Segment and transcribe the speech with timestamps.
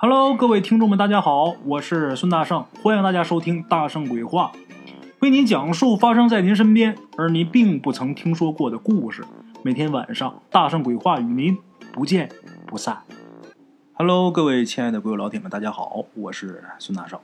[0.00, 4.52] Hello，各位听众们，大家好，我是孙大圣，欢迎大家收听《大圣鬼话》，
[5.18, 9.24] 为您讲述发生在您身边而您并不曾听说过的故事。
[9.64, 11.58] 每天晚上，《大圣鬼话》与您
[11.92, 12.30] 不见
[12.64, 13.02] 不散。
[13.94, 17.18] Hello，各位亲爱的鬼友老铁们，大家好，我是孙大圣。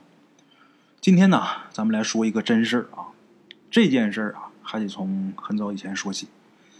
[0.99, 3.15] 今天呢，咱们来说一个真事儿啊。
[3.71, 6.27] 这件事儿啊，还得从很早以前说起。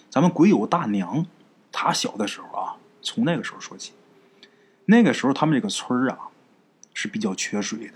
[0.10, 1.26] 咱们鬼友大娘，
[1.72, 3.94] 她小的时候啊，从那个时候说起。
[4.86, 6.30] 那个时候，他们这个村儿啊
[6.94, 7.94] 是比较缺水的。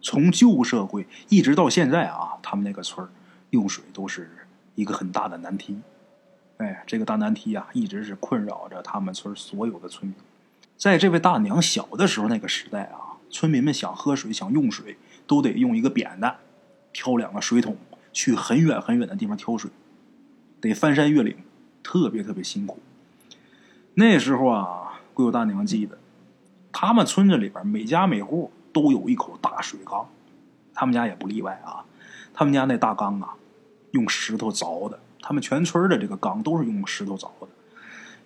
[0.00, 3.10] 从旧社会一直到现在啊，他们那个村儿
[3.50, 4.30] 用水都是
[4.74, 5.78] 一个很大的难题。
[6.58, 10.14] 哎，这个大难题啊，一直是困扰着他们村所有的村民。
[10.76, 16.36] 在这位大娘小的时候那个时代啊，村民们想喝水、想用水，都得用一个扁担
[16.92, 17.76] 挑两个水桶
[18.12, 19.70] 去很远很远的地方挑水，
[20.60, 21.36] 得翻山越岭，
[21.82, 22.80] 特别特别辛苦。
[23.94, 25.98] 那时候啊，鬼友大娘记得。
[26.72, 30.08] 他们村子里边每家每户都有一口大水缸，
[30.74, 31.84] 他们家也不例外啊。
[32.34, 33.34] 他们家那大缸啊，
[33.90, 34.98] 用石头凿的。
[35.20, 37.48] 他们全村的这个缸都是用石头凿的，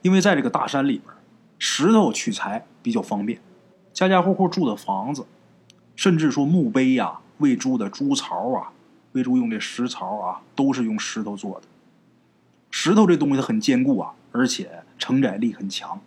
[0.00, 1.14] 因为在这个大山里边，
[1.58, 3.40] 石头取材比较方便。
[3.92, 5.26] 家家户户住的房子，
[5.94, 8.72] 甚至说墓碑呀、喂猪的猪槽啊、
[9.12, 11.66] 喂猪用的石槽啊，都是用石头做的。
[12.70, 16.00] 石头这东西它很坚固啊，而且承载力很强。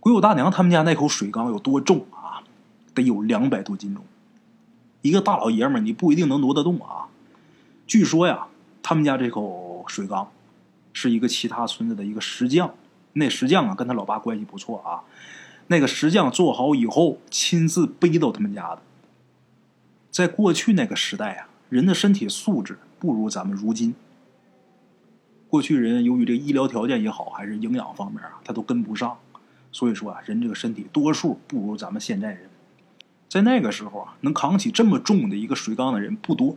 [0.00, 2.42] 鬼友大娘他们家那口水缸有多重啊？
[2.94, 4.04] 得有两百多斤重。
[5.02, 7.08] 一个大老爷们儿，你不一定能挪得动啊。
[7.86, 8.46] 据说呀，
[8.82, 10.30] 他们家这口水缸
[10.92, 12.74] 是一个其他村子的一个石匠，
[13.14, 15.02] 那石匠啊跟他老爸关系不错啊。
[15.68, 18.82] 那个石匠做好以后，亲自背到他们家的。
[20.10, 23.94] 在过去那个时代啊，人的身体素质不如咱们如今。
[25.48, 29.18] 过去人由于这医疗条件也好，还是营养方面啊，他都跟不上。
[29.70, 32.48] 所以说啊，人这个身体多数不如咱们现在人，
[33.28, 36.56] 在那个时候啊，能扛起这么重的一个水缸的人不多。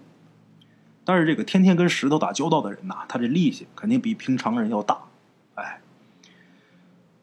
[1.03, 4.97] 但是这个天天跟石头打交道的人呐，他这力气肯定比平常人要大。
[5.55, 5.81] 哎，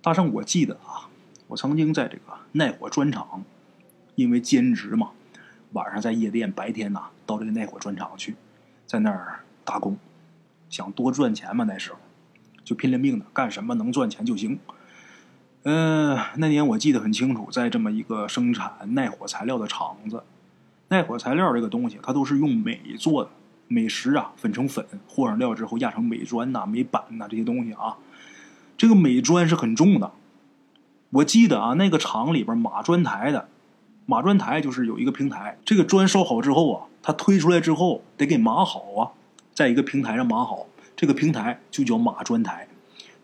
[0.02, 1.08] 大圣，我记得啊，
[1.46, 2.22] 我曾经在这个
[2.52, 3.44] 耐火砖厂，
[4.16, 5.12] 因为兼职嘛，
[5.72, 8.34] 晚上在夜店，白天呐到这个耐火砖厂去，
[8.84, 9.96] 在那儿打工，
[10.68, 11.64] 想多赚钱嘛。
[11.64, 11.98] 那时候
[12.64, 14.58] 就拼了命的干什么能赚钱就行。
[15.64, 20.22] 嗯，那年我记得很清楚，在这么一个生产耐火材料的厂子，
[20.88, 23.30] 耐火材料这个东西，它都是用镁做的，
[23.66, 27.98] 镁石啊粉成粉，和上料之后压成镁砖呐、镁板呐这些东西啊。
[28.78, 30.12] 这个镁砖是很重的。
[31.10, 33.48] 我记得啊，那个厂里边码砖台的，
[34.06, 39.10] 码砖台就是有一个平台，这个砖烧好之后啊，它推出来之后得给码好啊，
[39.52, 40.66] 在一个平台上码好，
[40.96, 42.68] 这个平台就叫码砖台。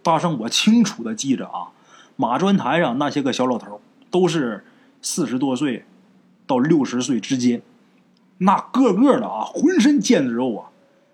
[0.03, 1.71] 大圣，我清楚的记着啊。
[2.17, 3.81] 马砖台上那些个小老头
[4.11, 4.65] 都是
[5.03, 5.85] 四十多岁
[6.47, 7.63] 到六十岁之间，
[8.39, 10.71] 那个个的啊，浑身腱子肉啊，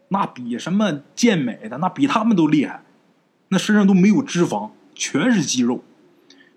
[0.09, 2.83] 那比什么健美的那比他们都厉害，
[3.49, 5.83] 那身上都没有脂肪，全是肌肉。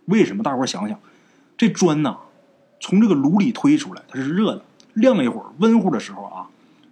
[0.05, 0.43] 为什么？
[0.43, 0.99] 大伙想想，
[1.55, 2.17] 这砖呐，
[2.81, 4.61] 从这个炉里推出来，它是热的，
[4.93, 6.47] 晾一会儿，温乎的时候啊，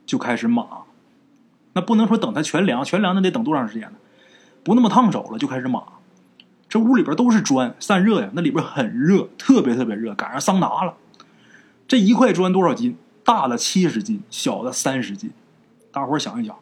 [0.05, 0.65] 就开始码。
[1.73, 3.97] 那不能说等它全凉，全凉那得等多长时间呢？
[4.63, 5.83] 不那么烫手了，就开始码。
[6.71, 10.93] 这屋里边都是砖，散热呀，那里边很热，特别特别热，赶上桑拿了。
[11.85, 12.97] 这一块砖多少斤？
[13.25, 15.31] 大的七十斤，小的三十斤。
[15.91, 16.57] 大伙想一想，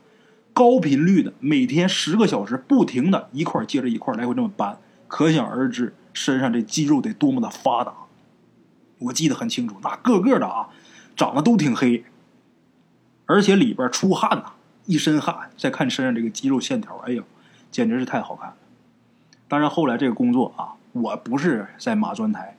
[0.52, 7.94] 高频率的每天十个小时不停的一块接着一块来回这么搬，可想而知身上这肌肉得多么的发达。
[8.98, 10.70] 我记得很清楚，那个个的啊，
[11.16, 12.04] 长得都挺黑，
[13.28, 14.54] 而且里边出汗呐，
[14.88, 15.52] 一身汗。
[15.56, 17.22] 再看身上这个肌肉线条，哎呀，
[17.70, 18.56] 简直是太好看了。
[19.50, 22.56] 当然，后来这个工作啊，我不是在码砖台，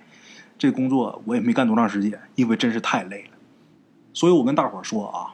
[0.59, 3.39] 这工作我也没干多长时间，因为真是太累了。
[4.12, 5.33] 所以我跟大伙儿说啊，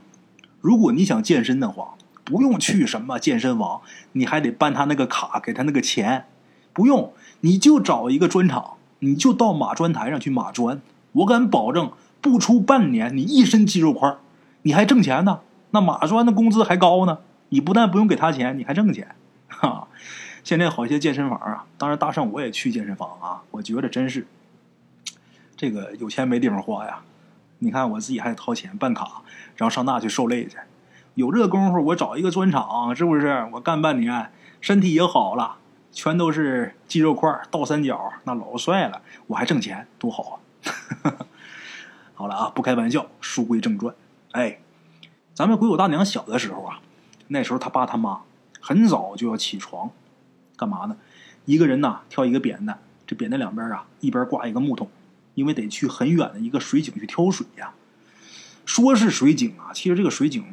[0.60, 1.94] 如果你想健身的话，
[2.24, 3.80] 不用去什么健身房，
[4.12, 6.26] 你还得办他那个卡，给他那个钱，
[6.74, 10.82] 不用，你就找一个砖厂，你就到码砖台上去码砖，
[11.12, 14.14] 我敢保证，不出半年，你一身肌肉块，
[14.60, 15.40] 你还挣钱呢。
[15.70, 19.14] 那码砖的工资还高呢，你不但不用给他钱，你还挣钱，
[19.48, 19.85] 哈。
[20.46, 24.24] 现在好些健身房啊，当然大圣我也去健身房啊，我觉得真是
[25.56, 27.00] 这个有钱没地方花呀。
[27.58, 29.22] 你看我自己还得掏钱办卡，
[29.56, 30.56] 然后上那去受累去。
[31.16, 33.48] 有这功夫，我找一个砖厂，是不是？
[33.54, 35.56] 我干半年，身体也好了，
[35.90, 40.38] 全都是肌肉块，倒三角，那老帅了，我还挣钱，多好
[41.02, 41.26] 啊！
[42.14, 43.92] 好了啊，不开玩笑，书归正传。
[44.30, 44.60] 哎，
[45.34, 46.78] 咱们鬼谷大娘小的时候啊，
[47.26, 48.20] 那时候他爸他妈
[48.60, 49.90] 很早就要起床。
[50.56, 50.96] 干嘛呢？
[51.44, 54.90] 一个人呐，挑一个扁担，这扁担两边啊，一边挂一个木桶，
[55.34, 57.72] 因为得去很远的一个水井去挑水呀。
[58.64, 60.44] 说是水井啊，其实这个水井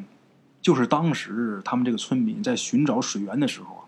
[0.62, 3.84] 就是当时他们这个村民在寻找水源的时候啊，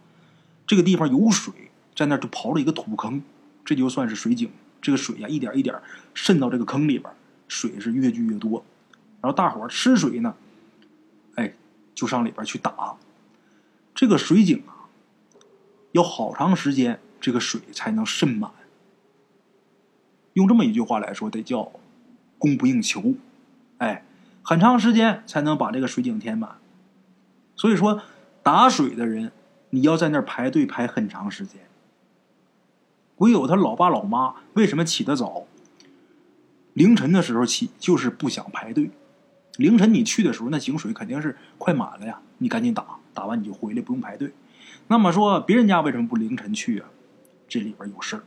[0.65, 1.53] 这个地方有水，
[1.95, 3.21] 在那就刨了一个土坑，
[3.63, 4.50] 这就算是水井。
[4.81, 5.75] 这个水呀，一点一点
[6.13, 7.12] 渗到这个坑里边，
[7.47, 8.63] 水是越聚越多。
[9.21, 10.35] 然后大伙儿吃水呢，
[11.35, 11.53] 哎，
[11.95, 12.95] 就上里边去打。
[13.95, 14.75] 这个水井啊，
[15.95, 18.51] 要好长时间，这个水才能渗满。
[20.33, 21.71] 用这么一句话来说，得叫
[22.38, 23.13] 供不应求。
[23.77, 24.03] 哎，
[24.44, 26.57] 很长时间才能把这个水井填满。
[27.56, 28.01] 所以说，
[28.44, 29.31] 打水的人，
[29.69, 31.62] 你要在那儿排队排很长时间。
[33.15, 35.45] 鬼友他老爸老妈为什么起得早？
[36.74, 38.91] 凌晨的时候起，就是不想排队。
[39.56, 44.33] 凌晨你去的时候，那井水肯定是快满了呀，你赶紧打，打完你就回来，不用排队。
[44.88, 46.89] 那么说，别人家为什么不凌晨去啊？
[47.48, 48.22] 这里边有事。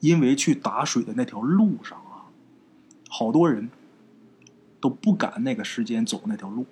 [0.00, 2.26] 因为去打水的那条路上啊，
[3.08, 3.70] 好多人
[4.80, 6.66] 都不敢那个时间走那条路，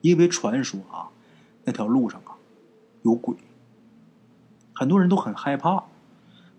[0.00, 1.12] 因为传说啊，
[1.64, 2.32] 那条路上啊
[3.02, 3.36] 有鬼，
[4.72, 5.84] 很多人都很害怕。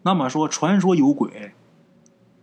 [0.03, 1.53] 那么说，传说有鬼，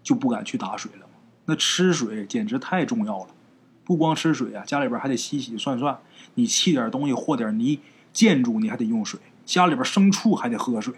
[0.03, 1.07] 就不敢去打水了。
[1.45, 3.29] 那吃水简直太重要了，
[3.85, 6.01] 不光吃水啊，家里边还得洗洗涮涮。
[6.35, 7.79] 你砌点东西和点泥，
[8.13, 9.21] 建筑你还得用水。
[9.45, 10.95] 家里边牲畜还得喝水，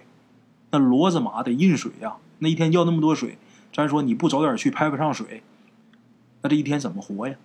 [0.70, 2.16] 那骡子马得饮水呀。
[2.40, 3.38] 那一天要那么多水，
[3.72, 5.42] 咱说你不早点去排不上水，
[6.42, 7.36] 那这一天怎么活呀？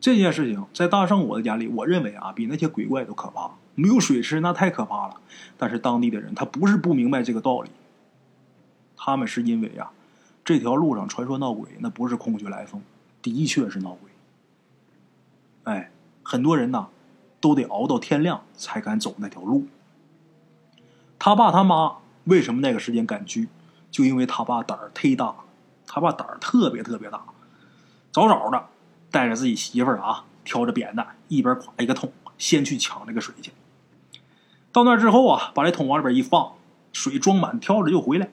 [0.00, 3.50] 这件事情在大圣我的眼里，我认为啊，比那些鬼怪都可怕。
[3.74, 5.16] 没有水吃那太可怕了。
[5.58, 7.70] 但是当地的人他不是不明白这个道理，
[8.96, 9.90] 他们是因为啊。
[10.44, 12.80] 这条路上传说闹鬼，那不是空穴来风，
[13.20, 14.10] 的确是闹鬼。
[15.64, 15.90] 哎，
[16.22, 16.88] 很多人呐，
[17.40, 19.66] 都得熬到天亮才敢走那条路。
[21.18, 23.48] 他爸他妈为什么那个时间敢去？
[23.90, 25.34] 就因为他爸胆儿忒大，
[25.86, 27.22] 他爸胆儿特别特别大，
[28.12, 28.66] 早早的
[29.10, 33.52] 带着自己媳妇儿啊，挑着扁担，一边挎一个桶，先去抢这个水去。
[34.72, 36.52] 到那之后啊，把这桶往里边一放，
[36.92, 38.28] 水装满，挑着就回来，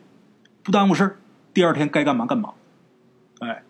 [0.63, 1.17] 不耽误事儿。
[1.53, 2.53] 第二天该干嘛干嘛，
[3.39, 3.63] 哎，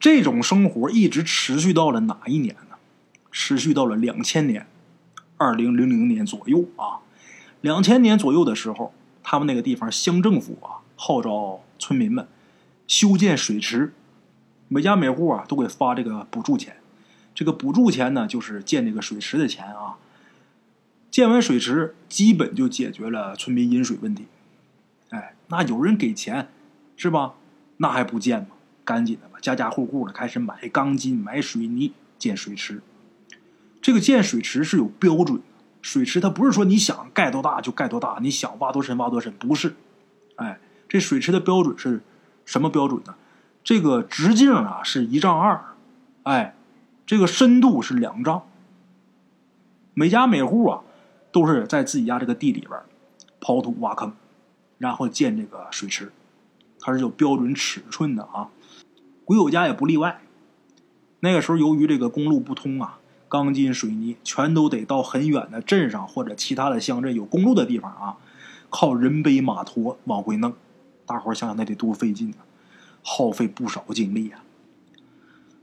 [0.00, 2.73] 这种生活一直持续到了哪一年呢？
[3.36, 4.64] 持续到了两千年，
[5.38, 7.02] 二零零零年左右啊。
[7.62, 8.94] 两千年左右的时候，
[9.24, 12.28] 他们那个地方乡政府啊号召村民们
[12.86, 13.92] 修建水池，
[14.68, 16.76] 每家每户啊都给发这个补助钱。
[17.34, 19.98] 这个补助钱呢，就是建这个水池的钱啊。
[21.10, 24.26] 建完水池，基本就解决了村民饮水问题。
[25.08, 26.48] 哎，那有人给钱，
[26.96, 27.34] 是吧？
[27.78, 28.48] 那还不建吗？
[28.84, 32.80] 赶紧的吧，家家户户的开始买钢筋、买水泥建水池。
[33.84, 35.42] 这个建水池是有标准的，
[35.82, 39.74] 水池它不是说你想盖多大就盖多大，你想挖多深挖多深，不是。
[40.36, 40.58] 哎，
[40.88, 42.00] 这水池的标准是
[42.46, 43.14] 什么标准呢？
[43.62, 45.62] 这个直径啊是一丈二，
[46.22, 46.56] 哎，
[47.04, 48.44] 这个深度是两丈。
[49.92, 50.80] 每家每户啊
[51.30, 52.80] 都是在自己家这个地里边
[53.38, 54.14] 刨土挖坑。
[54.78, 56.10] 然后建这个水池，
[56.80, 58.48] 它是有标准尺寸的啊。
[59.26, 60.22] 鬼友家也不例外。
[61.20, 62.98] 那个时候由于这个公路不通啊，
[63.34, 68.16] 钢筋水泥全都得到很远的镇上或者其他的乡镇有公路的地方啊，
[68.70, 70.54] 靠人背马驮往回弄。
[71.04, 72.46] 大伙想想那得多费劲啊，
[73.02, 74.44] 耗费不少精力啊。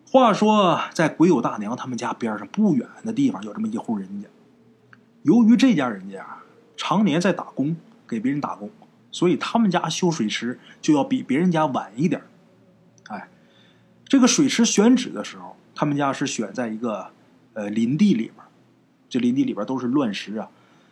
[0.06, 4.28] 话说在鬼友大娘他们家边上不远的地方有这么一户人家，
[5.24, 6.44] 由于这家人家啊
[6.76, 8.70] 常年在打工，给别人打工。
[9.14, 12.22] 所以他们家修水池就要比别人家晚一点
[13.08, 13.30] 哎，
[14.04, 17.12] 这个水池选址的时候，他们家是选在一个
[17.54, 18.36] 呃林地里边
[19.10, 20.50] 这林地里边都是乱石啊，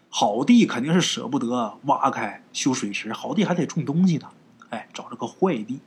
[0.10, 4.28] 好地肯定是舍不得挖开修水池，好地还得种东西呢。
[4.70, 5.80] 哎，找了个坏地，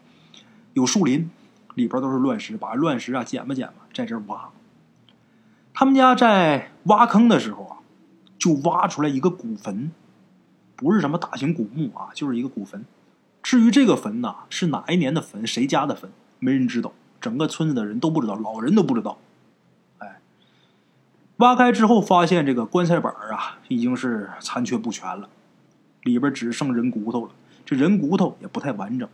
[0.73, 1.31] 有树林，
[1.75, 4.51] 里边都是乱石，把乱石啊捡吧捡吧，在这挖。
[5.75, 7.77] 他们家在挖坑的时候啊，
[8.39, 9.91] 就挖出来一个古坟。
[10.75, 12.85] 不是什么大型古墓啊，就是一个古坟。
[13.43, 16.11] 至于这个坟呐，是哪一年的坟，谁家的坟，
[16.41, 19.19] 没人知道，整个村子的人都不知道，老人都不知道。
[21.43, 25.29] 挖开之后发现这个棺材板啊，已经是残缺不全了，
[26.05, 27.33] 里边只剩人骨头了。
[27.67, 29.09] 这人骨头也不太完整。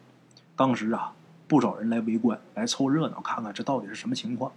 [0.54, 1.14] 当时啊，
[1.46, 4.52] 不少人来围观，来凑热闹，看看这到底是什么情况。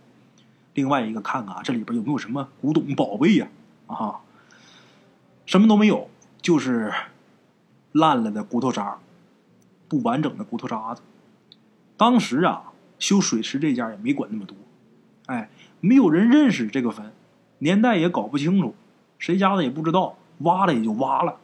[0.74, 3.48] 另外一个，看看这里边有没有什么古董宝贝呀？
[3.88, 4.20] 啊，
[5.46, 6.10] 什么都没有。
[6.42, 6.92] 就是
[7.94, 8.98] 烂了的骨头渣，
[9.88, 11.02] 不完整的骨头渣子。
[11.96, 14.58] 当时啊，修水池这家也没管那么多，
[15.28, 15.50] 哎，
[15.80, 17.14] 没有人认识这个坟，
[17.62, 18.74] 年代也搞不清楚，
[19.20, 21.38] 谁家的也不知道，挖了也就挖了。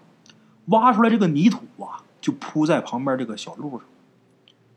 [0.65, 3.81] 挖出来这个泥土啊，就铺在旁边这个小路上。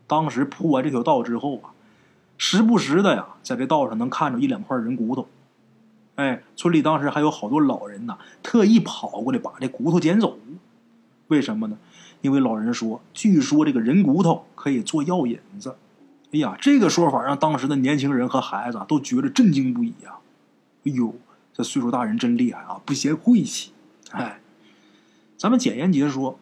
[0.05, 1.73] 当时铺完这条道之后啊，
[2.37, 5.27] 时不时的呀，在这道上能看着一两块人骨头。
[6.15, 10.37] 哎，村里当时还有好多老人呐，特意跑过来把这骨头捡走。
[11.27, 11.77] 为什么呢？
[12.21, 15.75] 因为老人说，据说这个人骨头可以做药引子。
[16.31, 20.21] 哎呀，这个说法让当时的年轻人和孩子都觉得震惊不已啊！
[20.85, 21.13] 哎呦，
[21.53, 23.71] 这岁数大人真厉害啊，不嫌晦气。
[24.11, 24.39] 哎，
[25.37, 26.39] 咱们简言结说，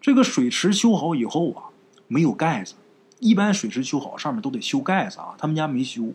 [0.00, 1.64] 这个水池修好以后啊，
[2.08, 2.74] 没有盖子。
[3.18, 5.34] 一般水池修好，上面都得修盖子啊。
[5.36, 6.14] 他们家没修，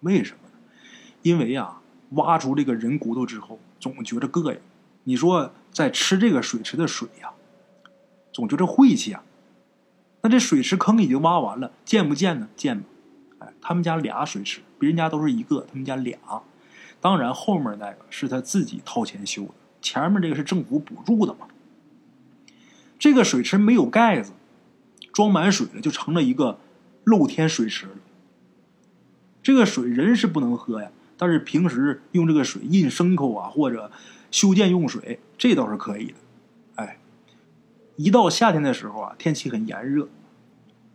[0.00, 0.54] 为什么呢？
[1.22, 4.58] 因为啊，挖出这个人骨头之后，总觉着膈应。
[5.04, 7.30] 你说在吃这个水池的水呀，
[8.32, 9.22] 总觉着晦气啊。
[10.22, 12.48] 那这水池坑已经挖完了，建不建呢？
[12.56, 12.86] 建吧。
[13.40, 16.18] 哎，他们家俩水池，别人家都是一个，他们家俩。
[17.00, 21.48] 当然，后面那个是他自己掏钱修的，前面这个是政府补助的嘛。
[22.98, 24.32] 这个水池没有盖子，
[25.10, 26.58] 装满水了就成了一个
[27.04, 27.92] 露天水池了。
[29.42, 33.90] 这个水人是不能喝呀，但是平时用这个水印牲口啊，或者
[34.30, 36.14] 修建用水，这倒是可以的。
[36.74, 36.98] 哎，
[37.96, 40.10] 一到夏天的时候啊，天气很炎热，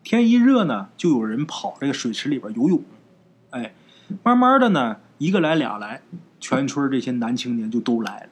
[0.04, 2.84] 天一热呢，就有人跑这个水池里边游泳。
[3.50, 3.74] 哎，
[4.24, 4.98] 慢慢的呢。
[5.18, 6.02] 一个来俩来，
[6.40, 8.30] 全村这些男青年就都来了。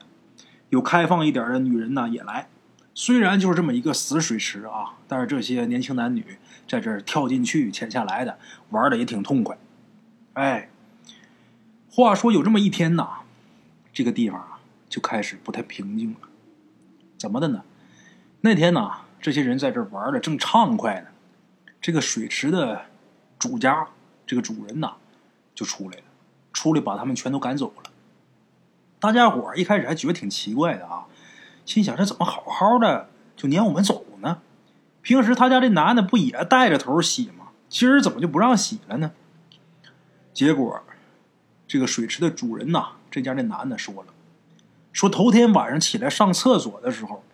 [0.70, 2.48] 有开放一点的女人呢也来。
[2.96, 6.38] 虽然就是这么一个死水池啊，但是这些年轻男女
[6.68, 8.38] 在这儿跳进去、潜下来的，
[8.70, 9.58] 玩的也挺痛快。
[10.34, 10.70] 哎，
[11.90, 13.22] 话说有这么一天呐，
[13.92, 14.60] 这个地方啊
[14.90, 16.20] 就开始不太平静了。
[17.18, 17.63] 怎么的呢？
[18.42, 21.08] 那天呢，这些人在这玩的正畅快呢，
[21.82, 22.82] 这个水池的
[23.40, 23.88] 主家，
[24.28, 24.94] 这个主人呐，
[25.56, 26.04] 就出来了。
[26.63, 27.91] 出来把他们全都赶走了。
[28.98, 31.08] 大家伙一开始还觉得挺奇怪的啊，
[31.65, 34.39] 心想这怎么好好的就撵我们走呢？
[35.01, 37.50] 平时他家这男的不也带着头洗吗？
[37.67, 39.12] 今儿怎么就不让洗了呢？
[40.34, 40.82] 结果，
[41.67, 44.13] 这个水池的主人呐，这家这男的说了，
[44.93, 47.25] 说头天晚上起来上厕所的时候，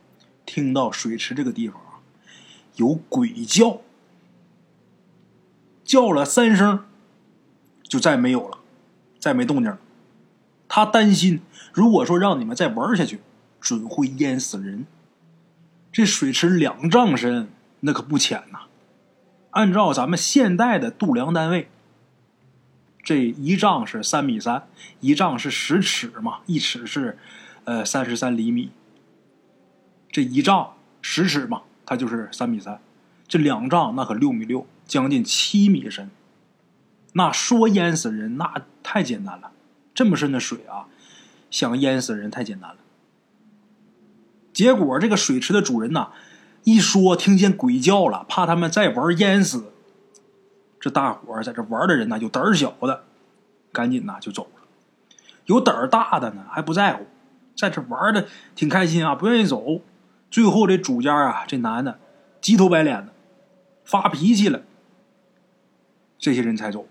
[0.44, 2.02] 听到水池这个地方啊
[2.78, 3.82] 有鬼叫，
[5.84, 6.86] 叫了三声，
[7.84, 8.59] 就再没有了。
[9.20, 9.78] 再没动静了，
[10.68, 11.42] 他担心，
[11.74, 13.20] 如果说让你们再玩下去，
[13.60, 14.86] 准会淹死人。
[15.92, 17.50] 这水池两丈深，
[17.82, 18.62] 那可不浅呐。
[19.52, 21.70] 按照咱们现代的度量单位，
[23.04, 24.68] 这一丈是三米三，
[25.00, 27.18] 一丈是十尺嘛，一尺是
[27.66, 28.72] 呃三十三厘米。
[30.12, 32.80] 这一丈十尺嘛，它就是三米三。
[33.28, 36.10] 这两丈那可六米六，将近七米深。
[37.14, 39.52] 那说淹死人，那太简单了。
[39.94, 40.88] 这么深的水啊，
[41.50, 42.78] 想淹死人太简单了。
[44.54, 46.10] 结果这个水池的主人呐，
[46.64, 49.72] 一说听见鬼叫了，怕他们再玩淹死。
[50.80, 53.04] 这大伙在这玩的人呢，有胆小的，
[53.74, 54.62] 赶紧呐就走了；
[55.46, 57.06] 有胆儿大的呢，还不在乎，
[57.56, 59.82] 在这玩的挺开心啊，不愿意走。
[60.32, 62.00] 最后这主家啊，这男的
[62.40, 63.12] 急头白脸的，
[63.84, 64.62] 发脾气了，
[66.18, 66.88] 这些人才走。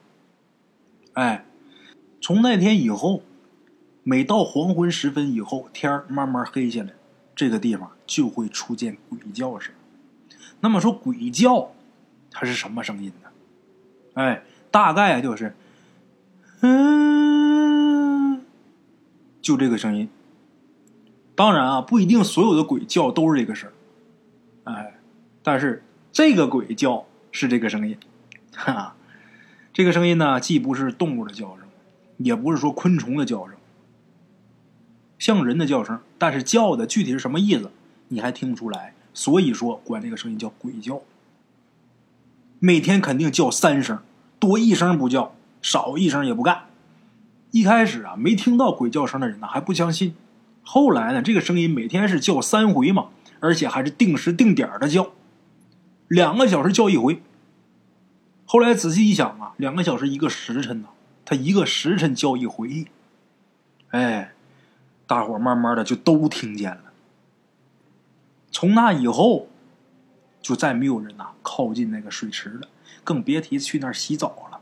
[1.19, 1.45] 哎，
[2.21, 3.25] 从那天以后，
[4.05, 6.91] 每到黄昏时分以后，天儿慢慢黑下来，
[7.35, 9.75] 这个地方就会出现鬼叫声。
[10.61, 11.73] 那么说鬼叫，
[12.31, 13.29] 它是什么声音呢？
[14.15, 15.57] 哎，大概啊就是，
[16.61, 18.41] 嗯，
[19.43, 20.09] 就这个声音。
[21.35, 25.01] 当然啊，不一定所有的鬼叫都是这个声儿哎，
[25.43, 25.83] 但是
[26.13, 27.99] 这个鬼叫是这个声音，
[28.55, 28.95] 哈。
[29.79, 31.59] 这个声音呢，既不是动物的叫声，
[32.17, 33.55] 也不是说昆虫的叫声，
[35.21, 37.71] 像人的叫声，但是叫的具体是什么意思，
[38.09, 38.95] 你还听不出来。
[39.15, 41.03] 所以说，管这个声音叫鬼叫。
[42.59, 44.01] 每天肯定叫三声，
[44.41, 46.65] 多一声不叫，少一声也不干。
[47.53, 50.17] 一开始啊，没听到鬼叫声的人呢，还不相信。
[50.65, 55.13] 后来呢，这个声音每天是叫三回嘛，而且还是定时定点的叫，
[56.09, 57.23] 两个小时叫一回。
[58.51, 60.89] 后来仔细一想啊，两个小时一个时辰呐，
[61.23, 62.87] 他一个时辰叫一回，
[63.91, 64.33] 哎，
[65.07, 66.85] 大伙慢慢的就都听见了。
[68.51, 69.49] 从那以后，
[70.41, 72.69] 就再没有人呐靠近那个水池了，
[73.05, 74.61] 更别提去那儿洗澡了。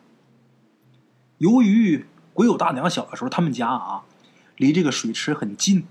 [1.39, 4.03] 由于鬼友大娘小的时候，他们家啊
[4.57, 5.87] 离这个水池很近，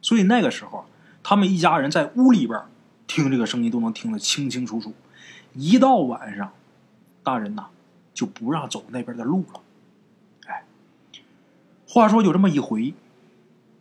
[0.00, 0.86] 所以那个时候
[1.24, 2.62] 他们一家人在屋里边
[3.08, 4.94] 听这个声音都能听得清清楚楚。
[5.54, 6.52] 一到晚上。
[7.24, 7.66] 大人呐，
[8.12, 9.60] 就不让走那边的路了。
[10.46, 10.64] 哎，
[11.88, 12.94] 话说有这么一回，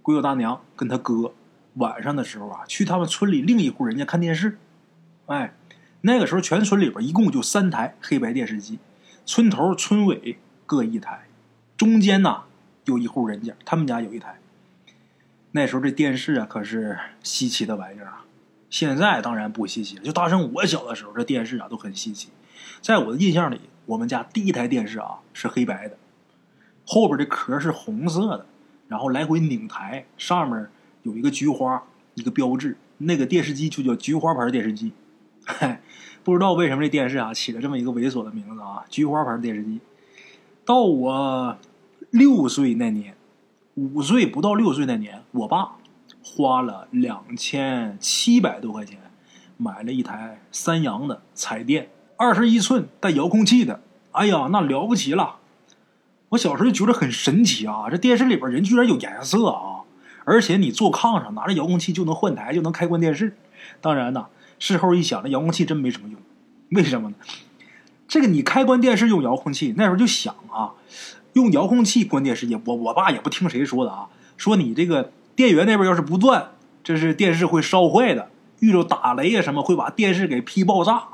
[0.02, 1.34] 鬼友大娘跟他哥
[1.76, 4.58] 晚上的时候啊，去他们村里另一户人家看电视。
[5.26, 5.54] 哎，
[6.02, 8.80] 那个时候全村里边一共就三台黑白电视机，
[9.26, 11.28] 村头村尾各一台，
[11.76, 12.44] 中间呐
[12.86, 14.40] 有一户人家，他们家有一台。
[15.52, 18.26] 那时候这电视啊可是稀奇的玩意儿啊，
[18.70, 20.04] 现在当然不稀奇了。
[20.04, 22.30] 就大圣我小的时候，这电视啊都很稀奇。
[22.84, 25.98] 在我的印象里，我们家第一台电视啊是黑白的，
[26.86, 28.46] 后边的壳是红色的，
[28.90, 30.68] 然后来回拧台，上面
[31.04, 31.82] 有一个菊花
[32.16, 34.92] 一个标志，那个电视机就叫菊花牌电视机。
[35.46, 35.82] 嗨，
[36.26, 39.80] 不知道为什么这电视啊起了这么一个猥琐的名字啊，菊花牌电视机。
[40.66, 41.58] 到我
[42.10, 43.16] 六岁那年，
[43.76, 45.78] 五岁不到六岁那年，我爸
[46.22, 49.00] 花了两千七百多块钱
[49.56, 51.90] 买了一台三洋的彩电，
[52.24, 53.82] 二十一寸带遥控器的。
[54.12, 55.38] 哎呀，那了不起了！
[56.30, 59.82] 我小时候就觉得很神奇啊，这电视里边人居然有颜色啊，
[60.24, 63.36] 而且你坐炕上拿着遥控器就能换台，就能开关电视。
[63.82, 64.28] 当然呢。
[64.60, 66.18] 事后一想，这遥控器真没什么用，
[66.70, 67.16] 为什么呢？
[68.08, 70.72] 这个你开关电视用遥控器，那时候就想啊，
[71.34, 76.52] 用遥控器关电视也我我爸也不听谁说的啊，说你这个电源那边要是不断，
[76.82, 81.10] 这是电视会烧坏的，遇着打雷啊什么会把电视给劈爆炸。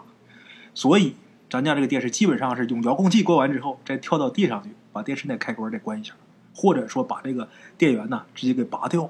[0.74, 1.16] 所以
[1.50, 6.14] 咱家这个电视基本上是用遥控器关完之后，再跳到地上去把电视那开关再关一下，
[6.56, 9.10] 或者说把这个电源呢直接给拔掉。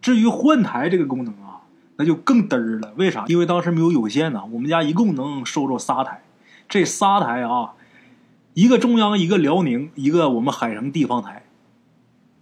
[0.00, 1.50] 至于换台这个功能啊。
[1.96, 3.24] 那就更嘚儿了，为啥？
[3.28, 6.24] 因为当时没有有线呢，我们家一共能收着仨台，
[6.68, 7.74] 这仨台啊，
[8.54, 11.44] 一个中央，一个辽宁，一个我们海城地方台。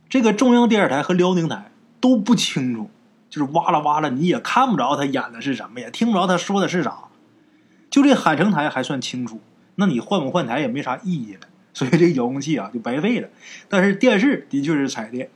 [0.08, 1.70] 这个中央电视台和辽宁台
[2.00, 2.88] 都不清楚，
[3.28, 6.94] 就是哇啦哇啦，你也看不着他演的是什么，也听不着他说的是啥。
[7.92, 9.38] 就这海城台还算清楚，
[9.74, 11.40] 那你换不换台也没啥意义了，
[11.74, 13.28] 所以这遥控器啊就白费了。
[13.68, 15.28] 但是电视的确是彩电，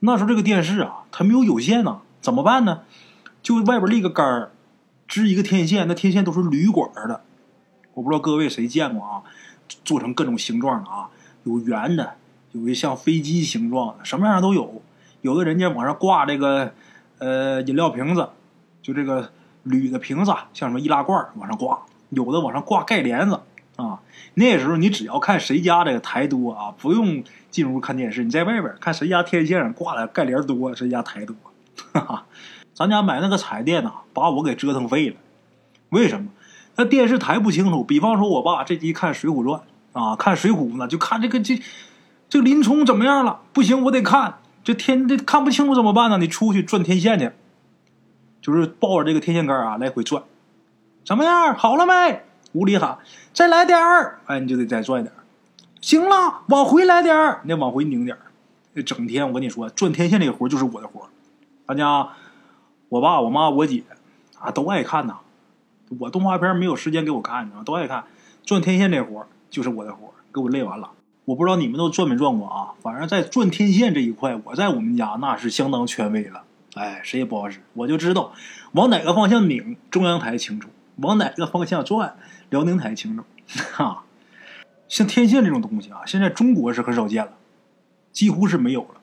[0.00, 2.80] 那时候这个电视啊，它没有有线呢，怎么办呢？
[3.42, 4.50] 就外边立个杆儿，
[5.06, 7.22] 支一个天线，那天线都是铝管的。
[7.94, 9.22] 我不知道各位谁见过啊？
[9.84, 11.10] 做成各种形状的啊，
[11.44, 12.14] 有圆的，
[12.50, 14.82] 有一像飞机形状的，什么样的都有。
[15.20, 16.74] 有的人家往上挂这个
[17.18, 18.30] 呃饮料瓶子，
[18.82, 19.30] 就这个
[19.62, 23.40] 铝的瓶子，像什么易拉罐往上挂；有的往上挂盖帘子
[23.76, 24.00] 啊。
[24.34, 31.34] 那时候你只要看谁家这个台多啊，不用进屋看电视，你在外边看谁家天线上挂的盖帘多，谁家台多，
[31.92, 32.26] 哈哈。
[32.72, 35.16] 咱家买那个彩电呐，把我给折腾废了。
[35.90, 36.28] 为什么？
[36.76, 37.84] 那电视台不清楚。
[37.84, 39.60] 比方说，我爸这集看《水浒传》
[40.00, 41.60] 啊，看《水浒》呢，就看这个这
[42.28, 43.40] 这林冲怎么样了？
[43.52, 44.36] 不行，我得看。
[44.62, 46.16] 这天这看不清楚怎么办呢？
[46.16, 47.30] 你出去转天线去，
[48.40, 50.22] 就是抱着这个天线杆啊，来回转。
[51.04, 51.54] 怎么样？
[51.54, 52.22] 好了没？
[52.52, 52.98] 屋里喊
[53.32, 55.12] ：“再来点儿。”哎，你就得再转点
[55.80, 58.82] 行了，往回来点儿，你得往回拧点儿。
[58.82, 61.08] 整天我跟你说，转天线这个活就是我的活
[61.66, 62.08] 大家。
[62.88, 63.84] 我爸、我妈、我姐
[64.40, 65.18] 啊，都爱看呐。
[66.00, 68.04] 我动画片没有时间给我看，都爱看。
[68.44, 70.90] 转天线这活就是我的活给我累完了。
[71.24, 72.74] 我不知道你们都转没转过啊？
[72.82, 76.42] 反正，在转天线这一块，我在我们家那是相当权威了。
[76.74, 78.32] 哎，谁也不好使，我就知道
[78.72, 80.68] 往哪个方向拧，中央台清楚；
[81.00, 82.16] 往哪个方向转，
[82.48, 83.24] 辽宁台清楚。
[83.72, 84.04] 哈，
[84.88, 87.32] 像天线这种东西啊，现在中国是很少见了，
[88.12, 89.00] 几乎是没有了。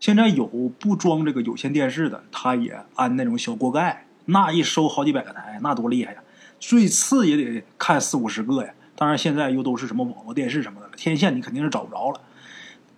[0.00, 6.22] 现在有不装这个有线电视的，他也安那种小锅盖，那一收好几百个台，那多厉害呀！
[6.60, 8.74] 最次也得看四五十个呀。
[8.96, 12.20] 当然现在又都是什么网络电视什么的了，天线你肯定是找不着了。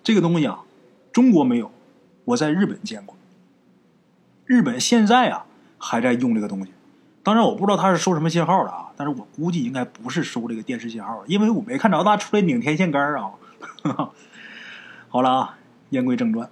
[0.03, 0.61] 这个东西啊，
[1.13, 1.71] 中国没有，
[2.25, 3.17] 我在日本见过。
[4.45, 5.47] 日本现在啊
[5.79, 6.73] 还在用这个东西，
[7.27, 13.33] 当然我不知道他是收什么信号的啊，但是我估计应该不是收这个电视信号，因为我没看着他出来拧天线杆啊。
[15.11, 15.59] 好了啊，
[15.91, 16.49] 言归正传。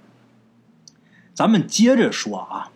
[1.32, 2.72] 咱们接着说啊，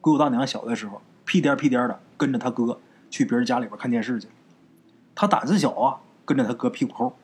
[0.00, 4.28] 鬼谷大娘小的时候屁颠屁颠的跟着他哥去别人家里边看电视去。
[5.14, 7.18] 他胆子小啊，跟着他哥屁股后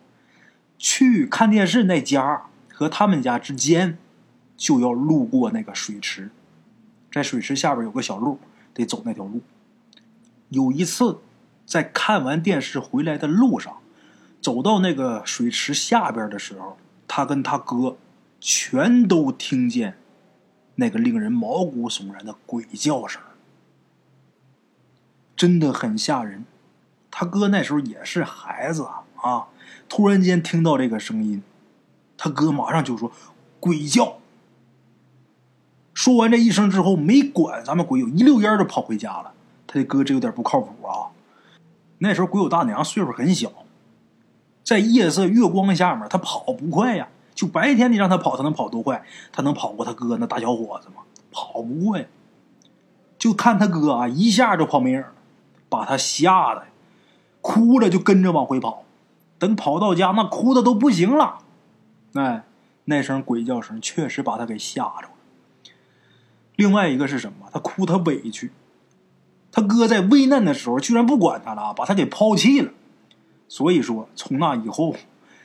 [0.76, 3.96] 去看电视那家和他们家之间
[4.58, 6.30] 就要路过那个水池，
[7.10, 8.38] 在水池下边有个小路，
[8.74, 9.40] 得走那条路。
[10.52, 11.18] 有一次
[11.64, 13.78] 在看完电视回来的路上，
[14.42, 16.76] 走到那个水池下边的时候，
[17.08, 17.96] 他跟他哥
[18.38, 19.96] 全都听见。
[20.76, 23.20] 那个令人毛骨悚然的鬼叫声，
[25.36, 26.44] 真的很吓人。
[27.10, 28.86] 他哥那时候也是孩子
[29.16, 29.48] 啊，
[29.88, 31.42] 突然间听到这个声音，
[32.16, 33.12] 他哥马上就说
[33.60, 34.18] ：“鬼叫！”
[35.92, 39.34] 说完这一声之后，没管咱们鬼友，一溜烟就跑回家了。
[39.72, 41.08] 他的哥这有点不靠谱啊。
[41.98, 43.50] 那时候鬼友大娘岁数很小，
[44.62, 47.08] 在夜色月光下面，他跑不快呀。
[47.34, 49.02] 就白天你让他跑，他能跑多快？
[49.32, 50.96] 他能跑过他哥那大小伙子吗？
[51.30, 52.04] 跑不过呀。
[53.18, 55.14] 就看他哥啊，一下就跑没影了，
[55.70, 56.64] 把他吓得
[57.40, 58.84] 哭着就跟着往回跑。
[59.38, 61.38] 等跑到家，那哭的都不行了。
[62.12, 62.44] 哎，
[62.84, 65.08] 那声鬼叫声确实把他给吓着了。
[66.56, 67.48] 另外一个是什么？
[67.50, 68.52] 他哭他委屈，
[69.52, 72.72] 他哥在危难的时候居然不管他了，把他给抛弃了。
[73.46, 74.96] 所以说，从那以后，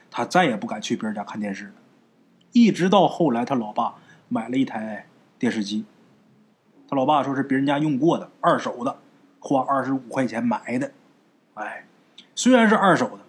[0.10, 1.74] 他再也不敢去别人家看电视了。
[2.54, 3.96] 一直到后来，他老爸
[4.30, 5.06] 买了一台
[5.38, 5.86] 电视机。
[6.90, 8.98] 他老爸说是别人家用过的，二手的，
[9.40, 10.92] 花二十五块钱买的。
[11.54, 11.86] 哎，
[12.34, 13.20] 虽然是二手的。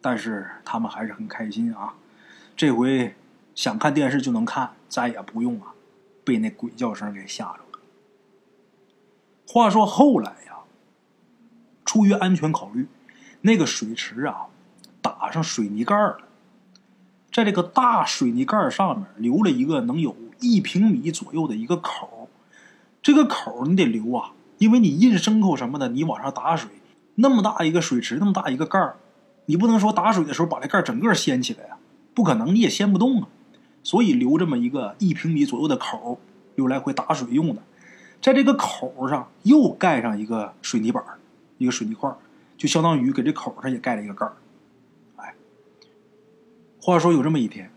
[0.00, 1.92] 但是他们还是很开心啊！
[2.56, 3.16] 这回
[3.56, 5.74] 想看电视就能看，再也不用啊
[6.24, 7.58] 被那鬼叫声给吓着。
[9.50, 10.58] 话说后来呀，
[11.86, 12.86] 出于安全考虑，
[13.40, 14.48] 那个水池啊
[15.00, 16.18] 打上水泥盖了，
[17.32, 22.28] 在这个大水泥盖上面留了一个能有一平米左右的一个口
[23.02, 26.68] 这个口你得留啊，因为你印牲口什么的，你往上打水，
[27.14, 28.96] 那么大一个水池，那么大一个盖儿。
[29.46, 31.78] 你不能说打水的时候把这盖整个掀起来呀，
[32.12, 33.28] 不可能，你也掀不动啊。
[33.82, 36.20] 所以留这么一个一平米左右的口，
[36.56, 37.62] 用来回打水用的。
[38.20, 41.02] 在这个口上又盖上一个水泥板，
[41.56, 42.12] 一个水泥块，
[42.56, 44.26] 就相当于给这口上也盖了一个盖。
[45.16, 45.34] 哎，
[46.82, 47.70] 话说有这么一天，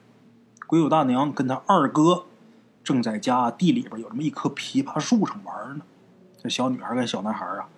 [0.67, 2.25] 鬼友大娘跟他二哥
[2.83, 5.83] 正在家地里边有这么一棵枇杷树上玩呢。
[6.41, 7.69] 这小女孩跟小男孩啊，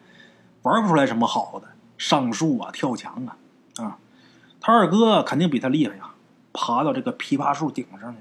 [0.61, 3.37] 玩不出来什么好的，上树啊，跳墙啊。
[3.77, 3.97] 啊，
[4.61, 6.11] 他二哥肯定比他厉害呀！
[6.53, 8.19] 爬到这个枇杷树顶上去，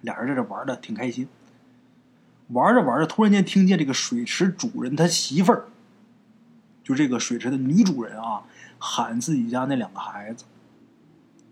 [0.00, 1.28] 俩人在这玩的挺开心。
[2.52, 5.66] 玩着玩着，突然间听见这个水池主人他媳妇儿，
[6.82, 8.42] 就这个水池的女主人啊，
[8.78, 10.44] 喊自己家那两个孩子。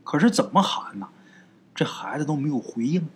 [0.05, 1.09] 可是怎么喊呢？
[1.75, 3.09] 这孩子都没有回应。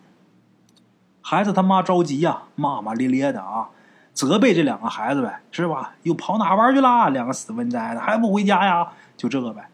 [1.20, 3.70] 孩子他妈着急呀，骂骂咧咧的啊，
[4.12, 5.94] 责备这两个孩子呗，是吧？
[6.02, 7.08] 又跑哪玩去啦？
[7.08, 8.92] 两个死笨哉的，还不回家呀？
[9.16, 9.68] 就这个呗。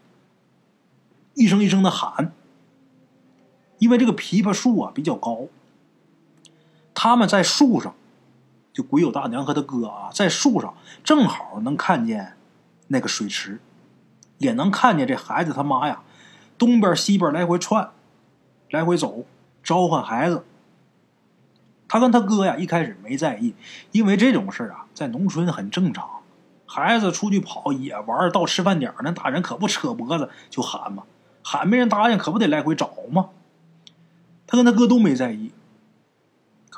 [1.35, 2.31] 一声一声的喊，
[3.77, 5.47] 因为这个枇杷树啊比较高，
[7.01, 7.95] 他们在树上，
[8.73, 12.35] 就鬼友大娘和他哥啊在树上，正好能看见
[12.89, 13.61] 那个水池，
[14.37, 16.01] 也能看见这孩子他妈呀
[16.57, 17.91] 东边西边来回窜，
[18.69, 19.23] 来回走
[19.63, 20.43] 召唤孩子。
[21.87, 23.55] 他跟他哥呀一开始没在意，
[23.93, 26.05] 因为这种事啊在农村很正常，
[26.65, 31.03] 孩子出去跑野玩到吃饭点那大人可不扯脖子就喊嘛。
[31.41, 33.29] 喊没人答应，可不得来回找吗？
[34.45, 35.53] 他跟他哥都没在意。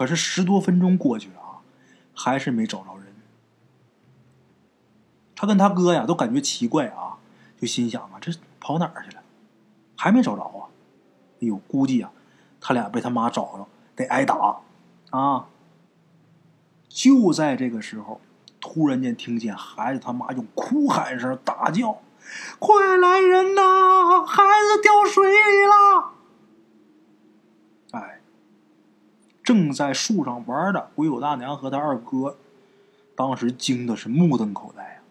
[0.01, 1.61] 可是十多分钟过去了啊，
[2.15, 3.13] 还是没找着人。
[5.35, 7.19] 他跟他哥呀都感觉奇怪啊，
[7.59, 9.21] 就心想啊，这跑哪儿去了？
[9.95, 10.73] 还没找着啊！
[11.35, 12.11] 哎呦，估计啊，
[12.59, 14.61] 他俩被他妈找着，得挨打
[15.11, 15.45] 啊！
[16.89, 18.19] 就在这个时候，
[18.59, 22.01] 突然间听见孩子他妈用哭喊声大叫。
[22.57, 24.25] 快来人呐！
[24.25, 26.13] 孩子掉水里了！
[27.91, 28.21] 哎，
[29.51, 32.37] 正在树上玩的鬼友大娘和他二哥，
[33.17, 35.01] 当时惊的是目瞪口呆呀。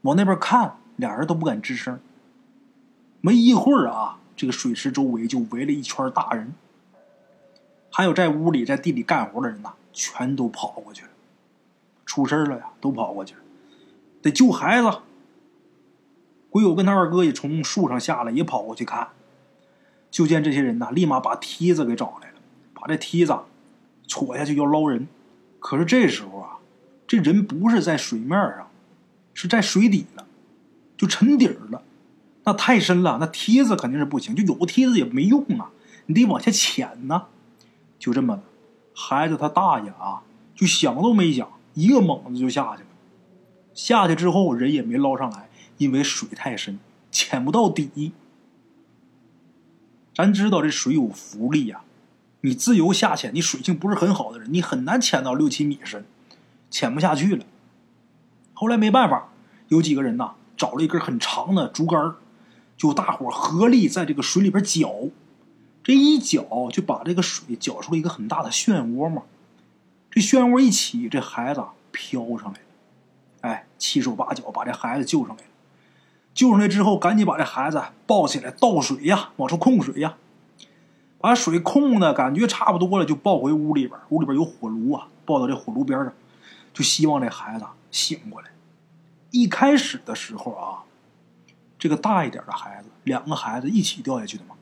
[0.00, 2.00] 往那边看，俩人都不敢吱声。
[3.20, 6.54] 没一会儿啊，这个水池周围就围了一圈大人，
[7.92, 11.10] 还有在屋里在地里干活的人呐，全都跑过去了。
[12.04, 13.40] 出事了呀，都跑过去了，
[14.20, 14.90] 得救孩子。
[16.50, 19.10] 鬼友跟他二哥也从树上下来，也跑过去看。
[20.10, 22.31] 就见这些人呐，立马把梯子给找来，
[22.82, 23.38] 把这梯子
[24.08, 25.06] 戳下去要捞人。
[25.60, 26.58] 可是这时候啊，
[27.06, 28.68] 这人不是在水面上，
[29.32, 30.26] 是在水底了，
[30.96, 31.84] 就沉底了。
[32.42, 35.70] 那太深了，那梯子肯定是不行，就有梯子也没用啊，
[36.06, 37.28] 你得往下潜呐。
[38.00, 38.42] 就这么的，
[38.96, 40.24] 孩子他大爷啊，
[40.56, 42.88] 就想都没想，一个猛子就下去了。
[43.72, 45.48] 下去之后，人也没捞上来。
[45.78, 46.78] 因为水太深，
[47.10, 48.12] 潜不到底。
[50.14, 51.82] 咱知道这水有浮力呀，
[52.42, 56.04] 你自由下潜，你水性不是很好的人，你很难潜到六七米深，
[56.70, 57.44] 潜不下去了。
[58.52, 59.32] 后来没办法，
[59.68, 62.14] 有几个人呐，找了一根很长的竹竿，
[62.76, 64.92] 就大伙合力在这个水里边搅，
[65.84, 69.22] 这一搅就把这个水搅出了一个很大的漩涡嘛。
[70.10, 72.58] 这漩涡一起，这孩子飘上来了，
[73.42, 75.48] 哎，七手八脚把这孩子救上来了。
[76.34, 80.16] 救上来之后，赶紧把这孩子抱起来倒水呀，往出控水呀，
[81.22, 83.98] 把水控的感觉差不多了，就抱回屋里边。
[84.08, 86.12] 屋里边有火炉啊，抱到这火炉边上，
[86.74, 88.50] 就希望这孩子醒过来。
[89.30, 90.82] 一开始的时候啊，
[91.78, 94.56] 这个大一点的孩子，两个孩子一起掉下去的嘛。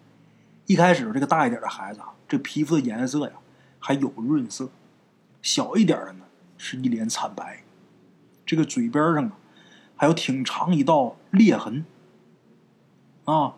[0.67, 3.33] 一开始这个大一点的孩子，这皮肤的颜色呀
[3.79, 4.69] 还有润色，
[5.41, 6.25] 小一点的呢，
[6.59, 7.65] 是一脸惨白，
[8.45, 9.33] 这个嘴边上啊
[9.97, 11.87] 还有挺长一道裂痕。
[13.25, 13.55] 啊，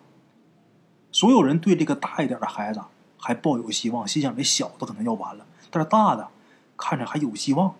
[1.10, 2.80] 所有人对这个大一点的孩子
[3.24, 6.28] 还抱有希望，心想这小的可能要完了，但是大的
[6.76, 7.74] 看着还有希望，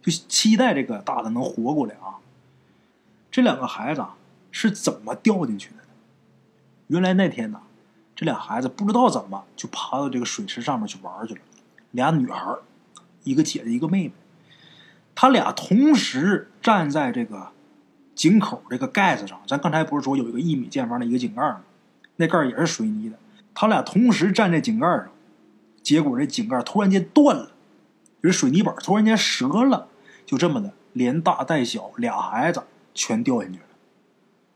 [0.00, 2.22] 就期待这个大的能活过来啊。
[3.30, 4.04] 这两个孩子
[4.52, 5.82] 是怎么掉进去的呢？
[6.86, 7.60] 原来那天呢，
[8.14, 11.40] 这俩孩子不知道怎么就爬到这个水池上面去玩去了。
[11.90, 12.54] 俩女孩，
[13.24, 14.12] 一个姐姐，一个妹妹，
[15.14, 17.50] 他俩同时站在这个
[18.14, 19.40] 井口这个盖子上。
[19.46, 21.62] 咱刚才不是说有一个一米见方的一个井盖吗？
[22.16, 23.18] 那盖也是水泥的。
[23.54, 25.08] 他俩同时站在井盖上，
[25.82, 27.52] 结果这井盖突然间断了，
[28.22, 29.88] 这水泥板突然间折了，
[30.24, 32.62] 就这么的，连大带小俩孩子
[32.94, 33.64] 全掉进去了。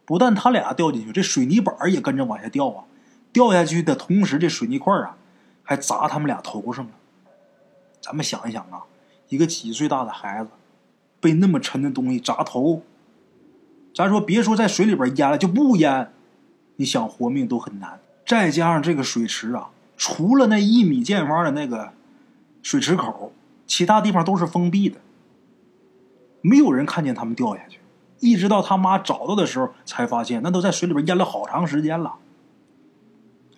[0.07, 2.85] 不但他俩掉进去，这水泥板也跟着往下掉啊！
[3.33, 5.17] 掉下去的同时，这水泥块啊
[5.63, 6.93] 还砸他们俩头上了。
[8.01, 8.85] 咱们想一想啊，
[9.31, 10.51] 一个几岁大的孩子
[11.21, 12.83] 被那么沉的东西砸头，
[13.95, 16.13] 咱说别说在水里边淹了，就不淹，
[16.77, 17.99] 你想活命都很难。
[18.27, 21.93] 再加上这个水池啊，除了那一米见方的那个
[22.63, 23.33] 水池口，
[23.67, 24.99] 其他地方都是封闭的，
[26.41, 27.81] 没有人看见他们掉下去。
[28.21, 32.15] 一直到他妈找到的时候，才发现那都在水里边淹了好长时间了。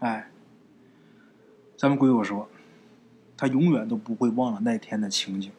[0.00, 0.28] 哎，
[1.76, 2.48] 咱们鬼友说，
[3.36, 5.52] 他永远都不会忘了那天的情景。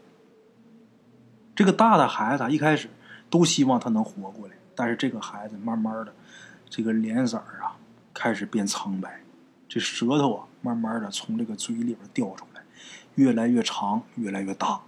[1.55, 2.89] 这个大的孩子一开始
[3.29, 6.13] 都希望他能活过来，但是这个孩子慢慢的，
[6.69, 7.77] 这个脸色啊
[8.17, 9.21] 开始变苍白，
[9.69, 12.63] 这舌头啊慢慢的从这个嘴里边掉出来，
[13.13, 14.81] 越来越长，越来越大，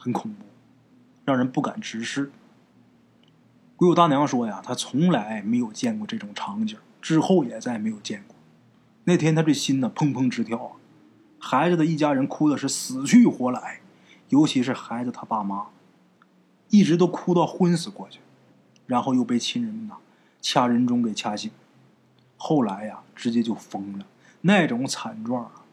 [0.00, 0.46] 很恐怖，
[1.26, 2.32] 让人不敢直视。
[3.76, 8.34] 鬼友大娘说呀，她从来没有见过这种场景，之后也再没有见过。
[9.04, 10.72] 那天她这心呢砰砰直跳啊，
[11.38, 13.80] 孩子的一家人哭的是死去活来，
[14.30, 15.66] 尤其是孩子他爸妈，
[16.70, 18.20] 一直都哭到昏死过去，
[18.86, 19.96] 然后又被亲人呐
[20.40, 21.50] 掐人中给掐醒，
[22.48, 24.06] 后来呀直接就疯了，
[24.42, 25.64] 那种惨状啊，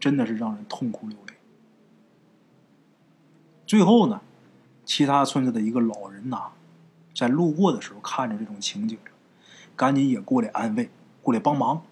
[0.00, 1.34] 真的是让人痛哭流泪。
[3.66, 4.22] 最后呢，
[4.86, 6.44] 其他村子的一个老人呐。
[7.14, 8.96] 在路过的时候，看着这种情景，
[9.76, 10.88] 赶紧也过来安慰，
[11.20, 11.82] 过来帮忙。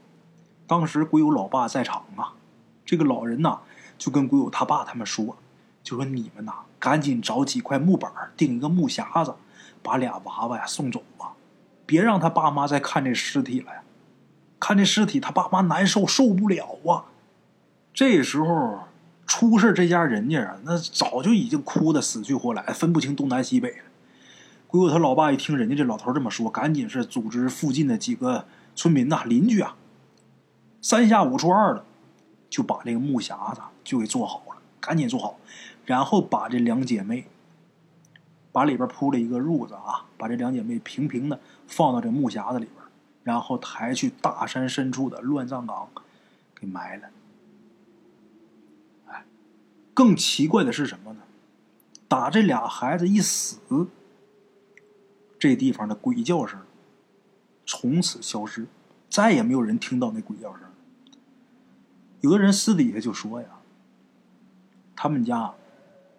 [0.67, 2.33] 当时鬼友老爸在场啊，
[2.87, 3.61] 这个老人呐
[3.99, 5.37] 就跟鬼友他爸他们说，
[5.83, 9.35] 就说你们呐赶紧找几块木板钉一个木匣子，
[9.83, 11.35] 把俩娃娃呀送走吧，
[11.87, 13.83] 别让他爸妈再看这尸体了呀，
[14.59, 17.05] 看这尸体他爸妈难受受不了啊。
[17.93, 18.81] 这时候
[19.27, 23.85] 出事这家人家啊，那早就已经哭得死去活来，分不清东南西北了。
[24.67, 29.77] 鬼友他老爸一听人家这老头这么说，赶紧是组织附近的几个村民呐、邻居啊，
[30.83, 31.85] 三下五除二的
[32.51, 35.39] 就把这个木匣子就给做好了，赶紧做好，
[35.85, 37.27] 然后把这两姐妹，
[38.55, 42.77] 把里边铺了一个褥子啊，把这两姐妹平平的放到这木匣子里边，
[43.25, 45.89] 然后抬去大山深处的乱葬岗
[46.55, 47.09] 给埋了。
[49.09, 49.25] 哎，
[49.93, 51.23] 更奇怪的是什么呢？
[52.07, 53.59] 打这俩孩子一死。
[55.37, 56.61] 这地方的鬼叫声
[57.67, 58.69] 从此消失，
[59.11, 60.61] 再也没有人听到那鬼叫声。
[62.21, 63.49] 有的人私底下就说呀，
[64.95, 65.53] 他们家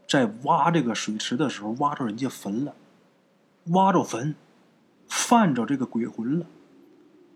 [0.08, 2.76] 在挖这个水池的时候挖着人家坟了，
[3.66, 4.36] 挖着坟，
[5.08, 6.46] 犯着这个鬼魂了。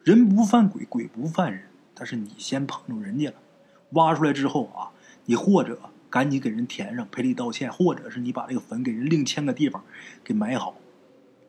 [0.04, 3.36] 人不犯鬼，鬼不犯人，但是你先碰着人家了，
[3.92, 4.92] 挖出来之后啊，
[5.26, 5.80] 你或者
[6.10, 9.84] 赶紧给人填上赔礼道歉，或者是你把这个坟给人另迁个地方
[10.24, 10.76] 给埋好。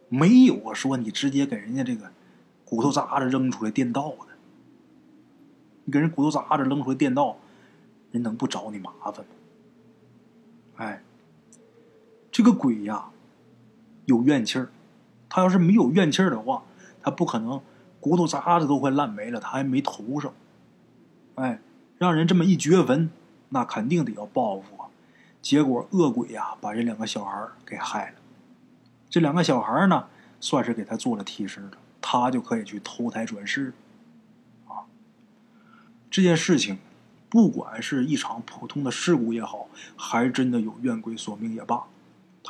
[0.09, 2.11] 没有说你直接给人家这个
[2.65, 4.27] 骨头渣子扔出来垫道的，
[5.85, 7.37] 你给人骨头渣子扔出来垫道，
[8.11, 9.27] 人能不找你麻烦吗？
[10.77, 11.03] 哎，
[12.33, 13.07] 这个鬼呀，
[14.07, 14.71] 有怨气儿，
[15.29, 16.63] 他要是没有怨气儿的话，
[17.03, 17.61] 他不可能
[18.01, 20.33] 骨头渣子都快烂没了，他还没投上。
[21.35, 21.61] 哎，
[21.99, 23.11] 让人这么一掘坟，
[23.49, 24.89] 那肯定得要报复啊。
[25.43, 28.17] 结果恶鬼呀，把这两个小孩给害了。
[29.09, 30.07] 这两个小孩呢，
[30.39, 33.73] 算是给他做了替身了，他就可以去投胎转世。
[34.69, 34.85] 啊，
[36.11, 36.79] 这件事情，
[37.29, 41.85] 不管是一场普通的事故也好，还真的有怨鬼索命也罢，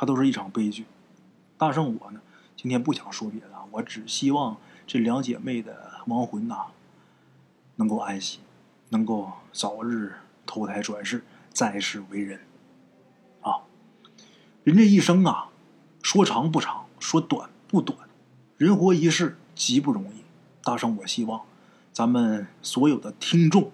[0.01, 0.85] 它都是一场悲剧。
[1.59, 2.19] 大圣我呢，
[2.57, 6.71] 今天不想说别的，我只希望这两姐妹的亡魂呐，
[7.75, 8.39] 能够安息，
[8.89, 12.39] 能够早日投胎转世，再世为人。
[13.41, 13.61] 啊，
[14.63, 15.49] 人这一生啊。
[16.01, 17.95] 说长不长，说短不短，
[18.57, 20.23] 人活一世极不容易。
[20.63, 21.43] 大圣，我希望
[21.93, 23.71] 咱们所有的听众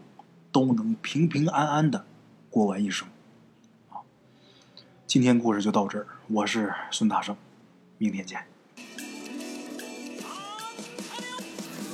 [0.51, 2.05] 都能平平安安的
[2.49, 3.07] 过完一生。
[5.07, 7.33] 今天故事就到这儿，我是孙大圣，
[7.97, 8.45] 明天见。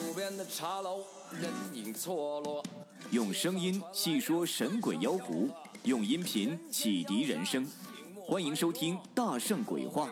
[0.01, 1.03] 路边的茶楼，
[1.39, 2.63] 人影错落。
[3.11, 5.47] 用声音细说神鬼妖狐，
[5.83, 7.69] 用音频启迪人生。
[8.25, 10.07] 欢迎收听《大圣鬼话》。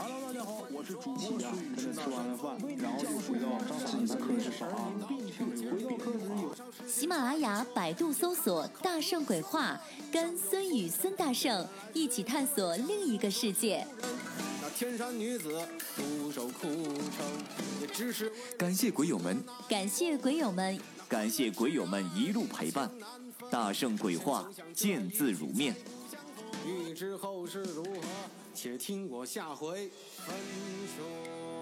[0.00, 1.50] Hello，大家好，我是主播呀。
[1.74, 4.92] 跟着吃完了饭，然后就回到自己的课室上啊。
[5.08, 6.54] 回到课室有。
[6.86, 9.76] 喜马拉雅、百度搜索“大圣鬼话”，
[10.12, 13.84] 跟孙宇、孙大圣一起探索另一个世界。
[14.62, 15.60] 那天山女子
[15.96, 17.26] 独守枯城，
[17.80, 22.88] 也只是感谢鬼友们，感谢鬼友们，感谢鬼友们一路陪伴。
[23.50, 25.74] 大圣鬼话，见字如面。
[26.64, 27.90] 欲知后事如何，
[28.60, 30.34] 且听我下回分
[30.96, 31.57] 说。